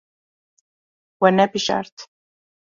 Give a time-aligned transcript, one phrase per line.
[1.21, 1.95] We nebijart.